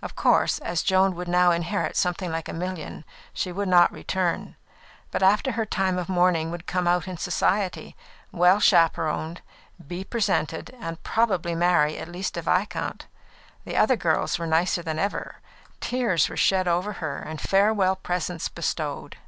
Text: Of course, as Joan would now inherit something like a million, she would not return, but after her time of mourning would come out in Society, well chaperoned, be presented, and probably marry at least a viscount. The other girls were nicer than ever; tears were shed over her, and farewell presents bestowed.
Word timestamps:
Of 0.00 0.16
course, 0.16 0.58
as 0.60 0.82
Joan 0.82 1.14
would 1.16 1.28
now 1.28 1.50
inherit 1.50 1.98
something 1.98 2.30
like 2.32 2.48
a 2.48 2.54
million, 2.54 3.04
she 3.34 3.52
would 3.52 3.68
not 3.68 3.92
return, 3.92 4.56
but 5.10 5.22
after 5.22 5.52
her 5.52 5.66
time 5.66 5.98
of 5.98 6.08
mourning 6.08 6.50
would 6.50 6.66
come 6.66 6.88
out 6.88 7.06
in 7.06 7.18
Society, 7.18 7.94
well 8.32 8.58
chaperoned, 8.58 9.42
be 9.86 10.02
presented, 10.02 10.70
and 10.80 11.02
probably 11.02 11.54
marry 11.54 11.98
at 11.98 12.08
least 12.08 12.38
a 12.38 12.40
viscount. 12.40 13.04
The 13.66 13.76
other 13.76 13.96
girls 13.96 14.38
were 14.38 14.46
nicer 14.46 14.80
than 14.82 14.98
ever; 14.98 15.42
tears 15.78 16.30
were 16.30 16.38
shed 16.38 16.66
over 16.66 16.94
her, 16.94 17.18
and 17.18 17.38
farewell 17.38 17.96
presents 17.96 18.48
bestowed. 18.48 19.18